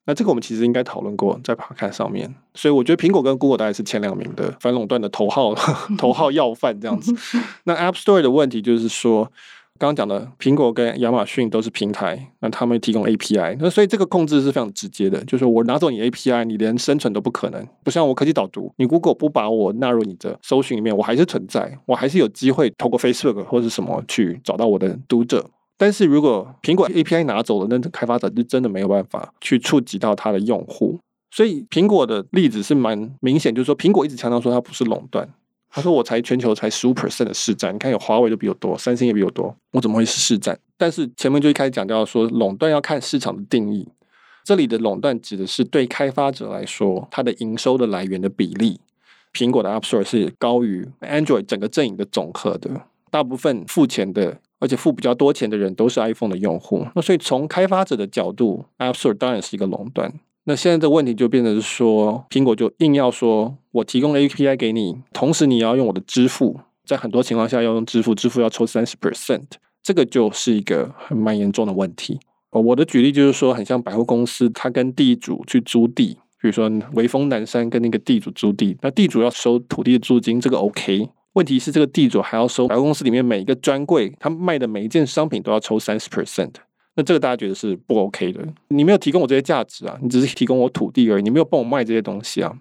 [0.05, 5.53] 那这个我们其实应该讨论过在 Podcast 上面，所以我觉得苹果跟 Google 大概是前两名的反垄断的头号
[5.97, 7.13] 头号要犯这样子。
[7.65, 9.31] 那 App Store 的问题就是说。
[9.79, 17.67] 刚刚讲的苹果跟亚马逊都是平台，那他们提供 API，那所以这个控制是非常直接的，就是我拿走你 API，你连生存都不可能。
[17.83, 25.49] 不像我科技导读，你 Google 不把我纳入你的搜寻里面，我还是存在，我还是有机会透过 Facebook 或者什么去找到我的读者。
[25.77, 30.99] 但是如果苹果 API 拿走了，那开发者就真的没有办法去触及到他的用户。
[31.29, 35.29] 所以苹果的例子是蛮明显，就是说苹果一直强调说它不是垄断。
[35.77, 40.57] 他说：“我才全球才十五 percent 的市占，你看有华为都比我多，三星也比我多，我怎么会是市占？
[40.75, 43.87] 但是前面就一开始讲到说，垄断要看市场的定义。
[44.43, 48.79] 这里的垄断指的是对开发者来说，它的营收的来源的比例。
[49.31, 52.71] 苹果的 App Store 是高于 Android 整个阵营的总和的，
[53.11, 56.87] 大部分付钱的，而且付比较多钱的人都是 iPhone 的用户。
[56.95, 60.11] 那所以从开发者的角度，App Store 当然是一个垄断。”
[60.49, 69.43] 那现在的问题就变成是说，苹果就硬要说，我提供 API 给你，同时你要用我的支付，在很多情况下要用支付，支付要抽三十 percent，
[69.83, 72.21] 这个就是一个很蛮严重的问题。
[72.51, 81.09] 我的举例就是说，很像百货公司，他跟地主去租地，比如说微风南山跟那个地主租地，那地主要收土地的租金，这个 OK。
[81.33, 86.51] 问题是这个地主还要收百货公司里面每一个专柜，他卖的每一件商品都要抽三十 percent。
[86.97, 92.51] 那这个大家觉得是不 OK 的，你没有提供我这些价值啊，你只是提供我土地而已，你没有帮我卖这些东西啊，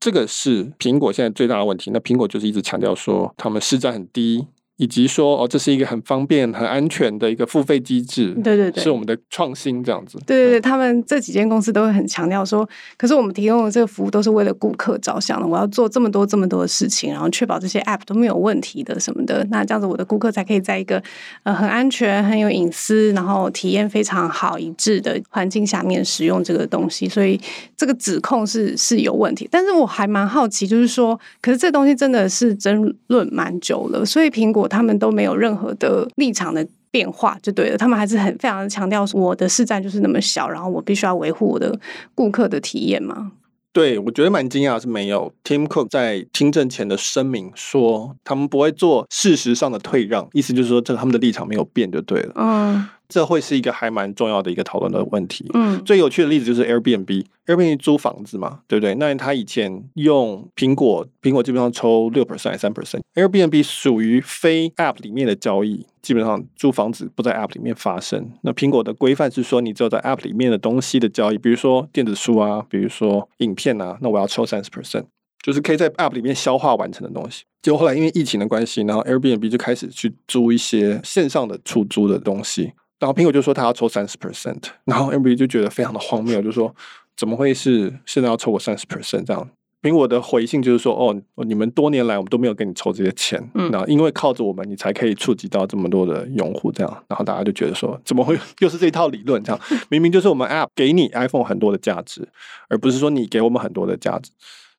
[0.00, 1.92] 这个是苹果现在最大的问题。
[1.92, 4.44] 那苹果就是一直强调说他们市占很低，
[4.76, 8.30] 以及说哦，这是一个很方便、很安全的一个付费机制。
[8.42, 10.18] 对对对，是我们的创新这样子。
[10.26, 15.46] 对对对，他们这几间公司都会很强调说，可是我们提供的这个服务都是为了顾客着想的。
[15.46, 19.46] 我要做这么多这么多的事情，然后确保这些 App 都没有问题的什么的。
[19.48, 21.00] 那这样子，我的顾客才可以在一个
[21.44, 27.08] 呃很安全、很有隐私，然后体验非常好、一致的环境下面使用这个东西。
[27.08, 27.40] 所以
[27.76, 29.48] 这个指控是是有问题。
[29.48, 34.63] 但是我还蛮好奇，就是说，可是这东西真的是争论蛮久了，所以苹果。
[34.68, 37.76] 他们都没有任何的立场的变化，就对了。
[37.76, 41.78] 他们还是很非常的强调，我的市占就是那么小，然后我必须要维护我的
[42.14, 43.32] 顾客的体验嘛。
[43.72, 45.32] 对，我觉得蛮惊讶是没有。
[45.42, 52.32] Tim Cook 在听证前的声明说，他们不会做事实上的退让，意思就是说，这个他们的立场没有变就对了。
[52.36, 52.86] 嗯。
[53.14, 55.48] 这会是一个还蛮重要的一个讨论的问题。
[55.54, 58.92] 嗯，最有趣的例子就是 Airbnb，Airbnb 租房子嘛，对不对？
[58.96, 63.02] 那他以前用苹果，苹果基本上抽六 percent 还是三 percent。
[63.14, 68.32] Airbnb 属于非 App 里面的交易，基本上租房子不在 App 里面发生。
[68.42, 75.04] 那苹果的规范是说，你只有在 App 里面的东西的交易，比如说电子书啊，比如说影片啊，那我要抽三十 percent，
[75.40, 77.44] 就是可以在 App 里面消化完成的东西。
[77.62, 82.72] 结果后来因为疫情的关系，然后 Airbnb 就开始去租一些线上的出租的东西。
[82.98, 86.74] 然后苹果就说他要抽三十 percent，然后 Airbnb 就觉得非常的荒谬，就说
[87.16, 89.48] 怎么会是现在要抽我三十 percent 这样？
[89.82, 97.04] 苹果的回信就是说，哦，你们多年来我们都没有给你抽这些钱，嗯，然后因为靠着我们，你才可以触及到这么多的用户这样。
[97.06, 99.44] 然后大家就觉得说，怎么会又是这一套理论？
[99.44, 102.26] 这样 明明就是我们 App 给你 iPhone 很多的价值，
[102.68, 104.30] 而不是说你给我们很多的价值。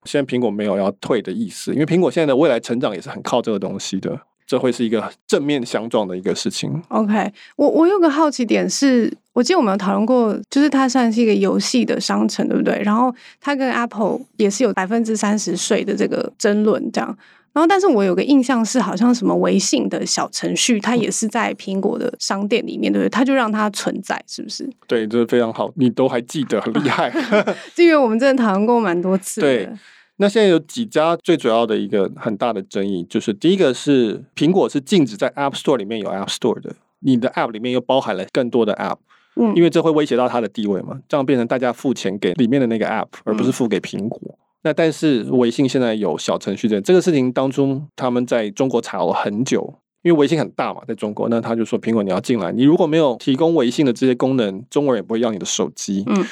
[0.06, 4.20] 现在苹果没有要退的意思，因为苹果现在的未来成长也是很靠这个东西的。
[4.48, 6.82] 这会是一个正面相撞的一个事情。
[6.90, 12.82] OK，我我有个好奇点是，我记得我们有讨论过，就是它算是一个游戏的商城，对不对？
[12.84, 17.18] 然后它跟 Apple 也是有百分之三十税的这个争论，这样。
[17.54, 23.10] 然后，但是我有个印象是，好像什么微信的小程序，它也是在苹果的商店里面，对不对？
[23.10, 24.70] 它就让它存在，是不是？
[24.88, 27.10] 对，这非常好，你都还记得，很厉害。
[27.78, 29.40] 因为我们真的讨论过蛮多次。
[29.40, 29.70] 对。
[30.18, 38.96] 那现在有几家最主要的一个很大的争议，就是第一个是苹果是禁止在 App Store 里面有 App Store 的，你的 App 里面又包含了更多的 App，
[39.36, 44.22] 嗯，因为这会威胁到它的地位嘛，这样变成大家付钱给里面的那个 App，而不是付给苹果。
[44.24, 49.74] 嗯、那但是微信现在有小程序的这个事情当中，他们在中国吵了很久，
[50.04, 56.26] 因为微信很大嘛，在中国，那他就说苹果你要进来，你如果没有提供微信的这些功能，中国人也不会要你的手机，嗯。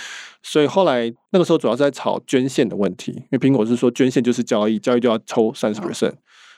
[0.44, 6.12] 所以后来那个时候主要是在炒捐献的问题，因为苹果是说捐献就是交易，交易就要抽三十 percent。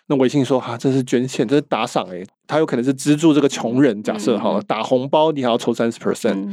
[0.08, 4.04] 那微信说哈、啊，这是捐献，这是打赏诶，他有可能是资助这个穷人。
[4.04, 6.48] 假设好了，打红包你还要抽三十 percent。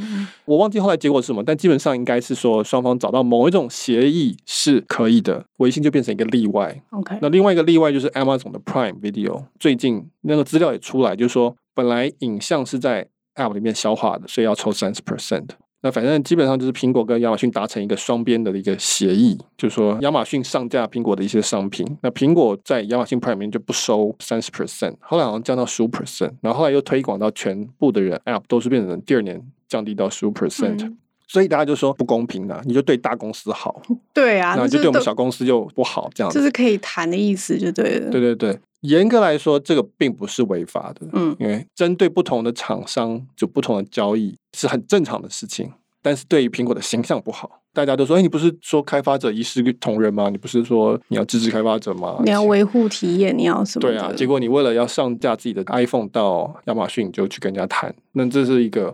[0.47, 6.83] 我忘记后来结果是什么，但基本上应该是说双方找到某一种协议是可以的，微信就变成一个例外。
[6.92, 15.49] OK，那另外一个例外就是 Amazon 的 Prime Video，最近那个资料也出来，就是说本来影像是在 App 里面消化的，所以要抽三十 percent。
[15.85, 30.95] 那反正基本上就是苹果跟亚马逊达成一个双边的一个协议，就是说亚马逊上架苹果的一些商品，那苹果在亚马逊 Prime 里面就不收三十 percent，后来好像降到十五 percent，然后后来又推广到全部的人 App 都是变成第二年降低到十五 percent，
[31.27, 33.83] 所以大家就说不公平啊，你就对大公司好，
[34.14, 38.57] 对啊，那就对我们小公司就不好，这样子，这是可以谈的意思，就对了，对对对。
[38.83, 45.73] 严格来说，这个并不是违法的，嗯，因为针对不同的厂商就不同的交易是很正常的事情。
[46.05, 50.29] 但是对于苹果的形象不好，大家都说：“哎，你不是说开发者一视同仁吗？
[50.31, 52.21] 你不是说你要支持开发者吗？
[52.25, 58.92] 你要维护体验，你要什么？”对啊，结果你为了要上架自己的 iPhone 到亚马逊，你就去跟人家谈，那这是一个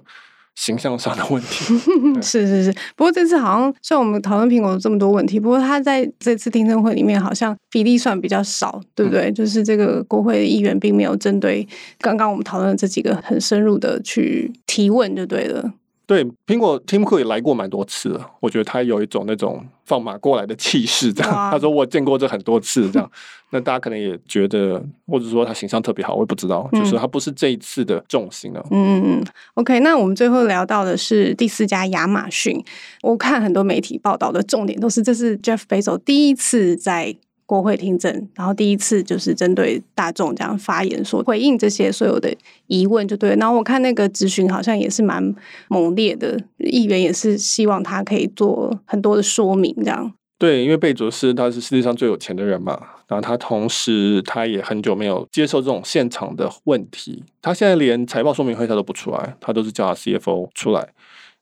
[0.59, 1.73] 形象上的问题。
[2.21, 9.31] 是是是，不过这次好像像我们讨论苹果这么多问题，不过他在这次听证会里面好像比例算比较少，对不对？
[9.31, 11.67] 嗯、就是这个国会的议员并没有针对
[12.01, 15.73] 刚刚我们讨论的这几个很深入的去提问，就对了。
[16.09, 21.31] 对，苹果 Tim Cook 也来过蛮多次了，我觉得他有一种那种放马过来的气势，这样。
[21.51, 23.11] 他说我见过这很多次，这样。
[23.51, 28.67] 那大家可能也觉得，或者说他形象特别好，我也不知道，嗯、就是他不是这一次的重心了。
[28.71, 29.25] 嗯嗯嗯。
[29.53, 32.59] OK，那我们最后聊到的是第四家亚马逊，
[33.03, 37.15] 我看很多媒体报道的重点都是，这是 Jeff Bezos 第一次在。
[37.49, 42.31] 国会听证，然后第一次就是针对大众这样发言，说回应这些所有的
[42.67, 43.35] 疑问就对。
[43.37, 45.35] 然后我看那个质询好像也是蛮
[45.69, 50.13] 猛烈的，议员也是希望他可以做很多的说明，这样。
[50.37, 60.91] 对，因为贝佐斯他是世界上最有钱的人嘛，然后他同时他也很久没有接受这种现场的问题，他现在连财报说明会他都不出来，他都是叫他 CFO 出来，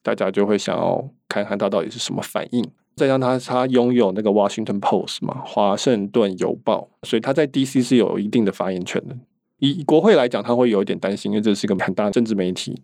[0.04, 2.64] 大家就会想要看看他到底是什么反应。
[2.96, 9.14] 再让他，他拥有那个 Washington Post 嘛，华盛顿邮报，所以他在 DC 是有一定的发言权的。
[9.58, 12.80] 以国会来讲，他会有一点担心，因为这是一个很大的政治媒体，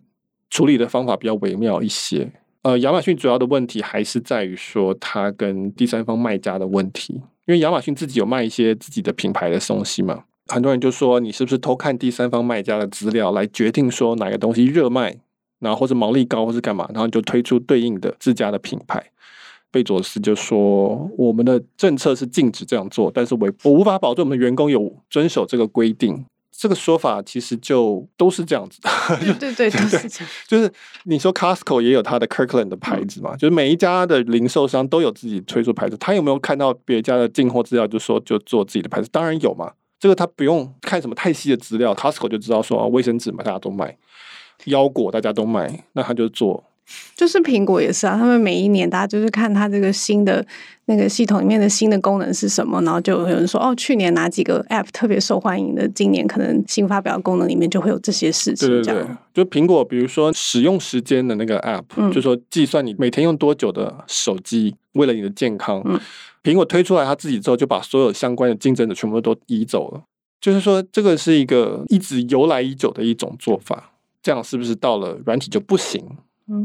[0.51, 2.31] 处理的方法比较微妙一些。
[2.61, 7.15] 呃，亚马逊主要的问题还是在于说，它跟第三方卖家的问题，
[7.47, 15.17] 因为亚马逊自己有卖一些自己的品牌的东西嘛，很多人就说你是不是偷看第三方卖家的资料来决定说哪个东西热卖，
[15.59, 19.03] 然后或者毛利高或是干嘛，然后就推出对应的自家的品牌。
[19.73, 26.23] 贝佐斯就说：“我们的政策是禁止这样做，但是我我无法保证我们的员工有遵守这个规定。”
[26.55, 28.89] 这个说法其实就都是这样子的，
[29.39, 30.29] 对 对对，都是这样。
[30.47, 30.71] 就是
[31.05, 35.97] 你说 Costco 也有它的 Kirkland 的牌子嘛，嗯、就是每一家的零售商都有自己推出牌子。
[35.97, 39.09] 他有没有看到别家的进货资料，就说就做自己的牌子？
[39.11, 39.73] 当然有嘛。
[39.99, 43.97] 这个他不用看什么太细的资料，Costco 就知道说啊卫生纸嘛，大家都卖，
[44.65, 46.63] 腰果大家都卖，那他就做。
[47.15, 50.45] 就是苹果也是啊，他们每一年大家就是看它这个新的
[50.85, 58.67] 那个系统里面的新的功能是什么，然后就有人说哦，去年哪几个 App 特别受欢迎的，今年可能新发表的功能里面就会有这些事情。
[58.67, 65.99] 对对对，就苹果，比如说使用时间的那个 App，、嗯、就说计算你每天用多久的手机，为了你的健康，嗯、
[66.43, 70.01] 苹果推出来它自己之后，就把所有相关的竞争者全部都移走了。
[70.41, 73.91] 就是说，这个是一个一直由来已久的一种做法，
[74.21, 76.03] 这样是不是到了软体就不行？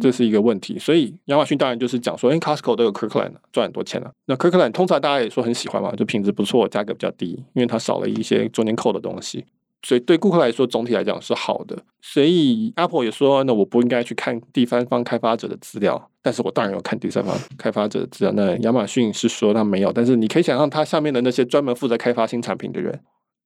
[0.01, 4.11] 这是一个问题，所以亚马逊当然就是讲说，因为 Costco 都有 Kirkland 赚很多钱了。
[4.27, 9.45] 那 Kirkland 通常大家也说很喜欢嘛，就品质不错，价格比较低，因为它少了一些中间扣的东西，
[9.83, 11.79] 所以对顾客来说总体来讲是好的。
[12.03, 18.33] 所以 Apple 也说，那我不应该去看第三方开发者的资料，但是我当然有看第三方开发者的资料。
[18.35, 23.01] 那亚马逊是说他没有，但是你可以想象，他下面的那些专门负责开发新产品的人，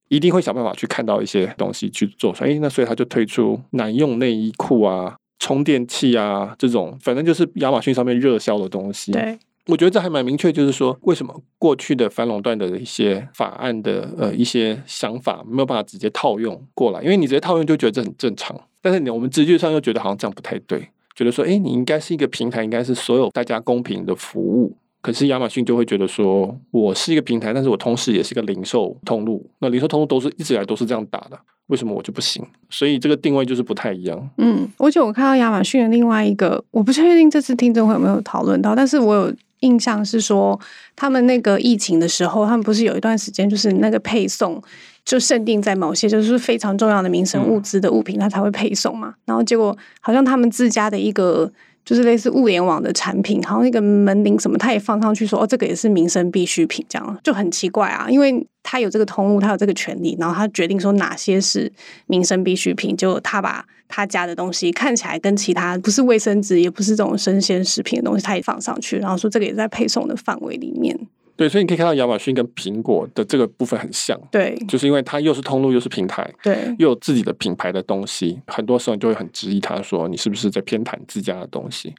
[0.09, 2.35] 一定会想办法去看到一些东西去做。
[2.35, 5.17] 所以那所以他就推出男用内衣裤啊。
[5.43, 9.11] 充电器啊，这种反正就是亚马逊上面热销的东西。
[9.11, 24.77] 对，我觉得这还蛮明确，就是说为什么过去的反垄断的一些法案的呃一些想法没有办法直接套用过来，因为你直接套用就觉得这很正常，但是你我们直觉上又觉得好像这样不太对，觉得说哎，你应该是一个平台，应该是所有大家公平的服务。
[25.03, 29.45] 可是亚马逊就会觉得说，我是一个平台，但是我同时也是一个零售通路。
[29.59, 31.37] 那零售通路都是一直以来都是这样打的，
[31.67, 32.41] 为什么我就不行？
[32.71, 34.31] 所以这个定位就是不太一样。
[34.39, 40.59] 嗯，而且我看到亚马逊的另外一个，我不确定这次听证会有没有讨论到，但是我有印象是说，
[40.95, 44.63] 他们那个疫情的时候，他们不是有一段时间就是那个配送
[45.05, 49.15] 就限定在某些就是非常重要的民生物资的物品，它才会配送嘛。
[49.25, 51.51] 然后结果好像他们自家的一个。
[51.85, 58.07] 就是类似物联网的产品，好像那个门铃什么，他也放上去说哦，这个也是民生必需品，这样就很奇怪啊。
[58.09, 61.71] 因为他有这个通路，他有这个权利，然后他决定说哪些是
[62.07, 70.99] 民生必需品，就他把他家的东西看起来跟其他不是卫生纸，也不是这种生鲜食品的东西，他也放上去，然后说这个也在配送的范围里面。
[71.37, 81.95] 对，所以你可以看到亚马逊跟苹果的这个部分很像，对，就是因为它又是通路又是平台，对，又有自己的品牌的东西，很多时候你就会很质疑他说你是不是在偏袒自家的东西。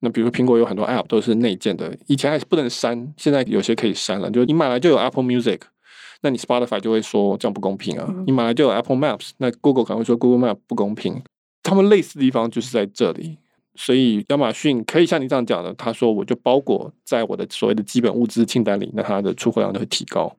[0.00, 4.30] 那比如苹果有很多 App 都是内建的，以前还是不能删，现在有些可以删了。
[4.30, 5.60] 就你买来就有 Apple Music，
[6.22, 8.06] 那你 Spotify 就会说这样不公平啊。
[8.08, 11.20] 嗯、你买来就有 Apple Maps，那 Google 可能会说 Google Map 不公平。
[11.64, 13.38] 他们类似的地方就是在这里。
[13.80, 20.36] 所以亚马逊可以像你这样讲的，他说我就包裹在我的所谓的基本物资清单里，那它的出货量就会提高。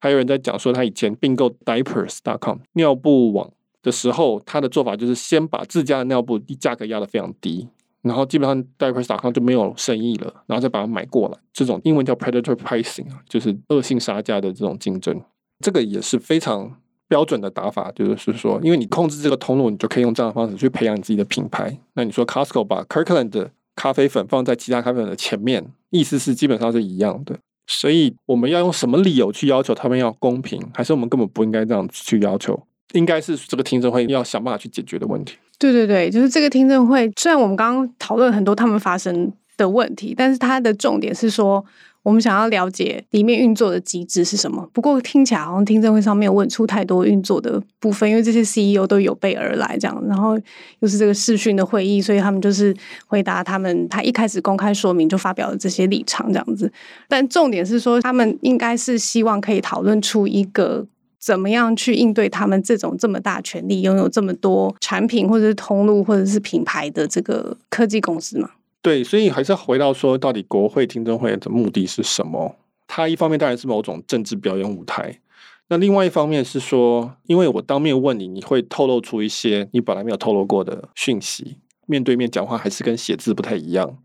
[0.00, 3.48] 还有人在讲说，他以前并购 Diapers.com 尿布网
[3.84, 7.68] 的时候，他的做法就是先把自家的尿布价格压得非常低，
[8.00, 11.38] 然后基本上 Diapers.com 就没有生意了，然后再把它买过来。
[11.52, 15.22] 这种英文叫 Predator Pricing 啊，就是恶性杀价的这种竞争，
[15.60, 16.81] 这个也是非常。
[17.12, 21.78] 标准的打法就是说，因为你控制这个通路，你就可以用这样的方式去培养你自己的品牌。
[21.92, 27.36] 那你说 Costco 把 Kirkland 的咖啡粉放在其他咖啡粉的前面，意思是基本上是一样的。
[27.66, 32.58] 所以我们要用什么理由去要求他们要公平，还是我们根本不应该这样去要求？
[32.94, 35.36] 应该是这个听证会要想办法去解决的问题。
[35.58, 37.12] 对对对，就是这个听证会。
[37.16, 39.30] 虽然我们刚刚讨论很多他们发生
[39.62, 41.64] 的问题，但是它的重点是说。
[42.04, 44.68] 我们想要了解里面运作的机制是什么？
[44.72, 50.36] 不过听起来好像听证会上没有问出太多运作的部分，因为这些 CEO 都有备而来这样，然后
[50.80, 52.74] 又是这个视讯的会议，所以他们就是
[53.06, 56.72] 回答他们，他一开始公开说明就发表了这些立场这样子。
[57.06, 60.84] 但重点是说，他们应该是希望可以讨论出一个
[61.20, 68.50] 怎么样去应对他们这种这么大权力、拥有这么多产品或者是通路或者是品牌的这个科技公司嘛。
[68.82, 72.56] 对，所以还是要回到说，到底国会听证会的目的是什么？
[72.88, 75.20] 它一方面当然是某种政治表演舞台，
[75.68, 81.56] 那另外一方面是说，因为我当面问你，你会透露出一些你本来没有透露过的讯息。
[81.86, 83.98] 面对面讲话还是跟写字不太一样，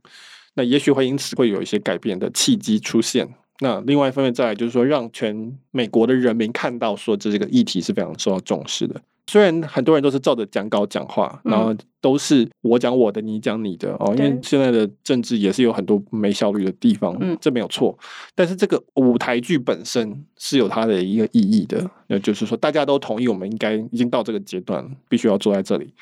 [0.54, 3.28] 那也许会因此会有一些改变的契机出现。
[3.60, 9.02] 那另外一方面，再来就是说，让全美国的人民看到，说这这个议题是非常受到重视的。
[9.30, 17.98] 虽然很多人都是照着讲稿讲话，然后都是我讲我的，你讲你的哦，因为现在的政治也是有很多没效率的地方，嗯，这没有错。
[18.34, 25.94] 但是这个舞台剧本身是有它的一个意义的，那就是说大家都同意，我们应该已经到这个阶段，必须要坐在这里，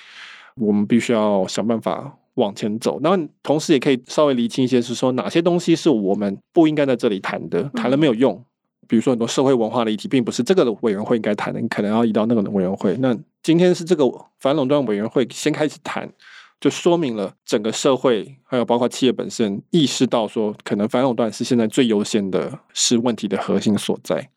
[0.56, 3.00] 我们必须要想办法往前走。
[3.02, 8.46] 那同时也可以稍微厘清一些，是说哪些东西是我们不应该在这里谈的，谈了没有用。
[8.88, 12.96] 比如说很多社会文化的议题，并不是这个委员会应该谈的，你可能要移到那个委员会。
[12.98, 14.06] 那今天是这个
[14.40, 16.10] 反垄断委员会先开始谈，
[16.60, 24.30] 就说明了整个社会还有包括企业本身意识到说，可能反垄断是现在最优先的，是问题的核心所在。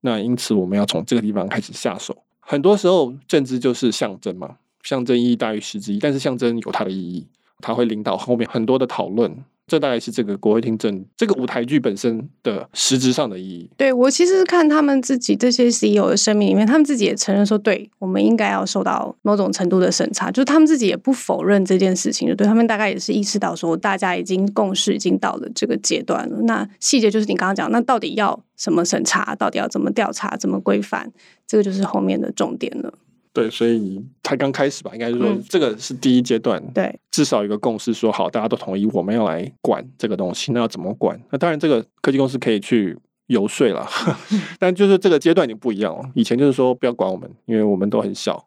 [0.00, 2.16] 那因此我们要从这个地方开始下手。
[2.40, 7.26] 很多时候政治就是象征嘛，象征意义大于实质意义，但是象征有它的意义，
[7.60, 9.44] 它会领导后面很多的讨论。
[9.72, 13.70] 这大概是这个国会听证这个舞台剧本身的实质上的意义。
[13.78, 22.28] 对，我其实是看他们自己这些 CEO 的声明里面，他们自己也承认说，对，我们应该要受到某种程度的审查，就是他们自己也不否认这件事情。
[22.28, 26.36] 就对他们大概也是意识到说，大家已经共识已经到了这个阶段了。
[26.42, 31.10] 那细节就是你刚刚讲，那到底要什么审查，到底要怎么调查，怎么规范，
[31.46, 32.92] 这个就是后面的重点了。
[33.32, 36.62] 对，所以才刚开始吧，应该是说这个是第一阶段。
[36.62, 40.52] 嗯、对，至少有一个共识，说好，大家都同意我们要来管这个东西。
[40.52, 41.18] 那要怎么管？
[41.30, 42.96] 那当然，这个科技公司可以去
[43.28, 43.88] 游说了，
[44.60, 46.04] 但就是这个阶段已经不一样了。
[46.14, 48.44] 以前就是说不要管我们，因为我们都很小。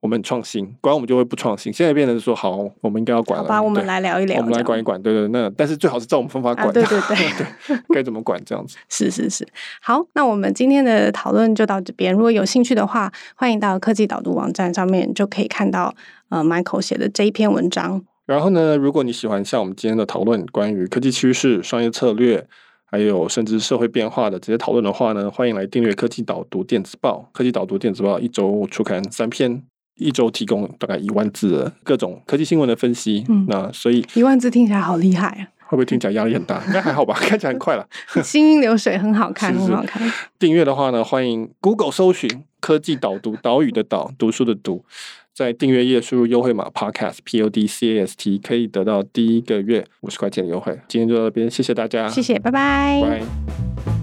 [0.00, 1.70] 我们很创新，管我们就会不创新。
[1.70, 3.44] 现在变成说，好，我们应该要管了。
[3.44, 5.00] 好吧，我们来聊一聊，我们来管一管。
[5.02, 6.68] 对对，那但是最好是照我们方法管。
[6.68, 7.16] 啊、对对对，
[7.76, 8.78] 对，该怎么管这样子？
[8.88, 9.46] 是是是。
[9.82, 12.14] 好，那我们今天的讨论就到这边。
[12.14, 15.94] 如果有兴趣的话，欢迎到科技导读网站上面就可以看到
[16.30, 18.02] 呃 Michael 写的这一篇文章。
[18.24, 22.46] 然后呢，如果你喜欢像我们今天的讨论，关于科技趋势、商业策略，
[22.86, 27.28] 还有甚至社会变化的这些讨论的话呢，欢迎来订阅科技导读电子报。
[27.32, 29.62] 科技导读电子报一周出刊三篇。
[30.00, 35.46] 一周提供大概一万字的各种科技新闻的分析，嗯，那所以一万字听起来好厉害啊！
[35.66, 36.60] 会不会听起来压力很大？
[36.66, 37.86] 应该还好吧，看起来很快了。
[38.24, 40.10] 行云流水，很好看，是是很好看。
[40.38, 42.28] 订阅的话呢，欢迎 Google 搜寻
[42.58, 44.84] “科技导读”，岛屿的岛，读书的读，
[45.32, 50.76] 在订阅页输入优惠码 Podcast P O D C A S T，可以得到第一个月五十块钱的优惠。
[50.88, 53.99] 今天就到这边，谢谢大家，谢谢，拜拜，拜。